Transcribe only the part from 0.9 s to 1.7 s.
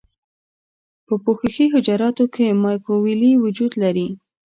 په پوښښي